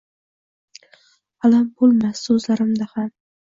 Alam 1.49 1.67
bulmas 1.77 2.25
suzlarimda 2.29 2.89
xam 2.97 3.15